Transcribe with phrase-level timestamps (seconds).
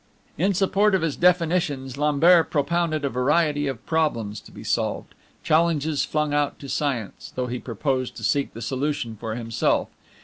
[0.35, 6.05] In support of his definitions, Lambert propounded a variety of problems to be solved, challenges
[6.05, 9.89] flung out to science, though he proposed to seek the solution for himself.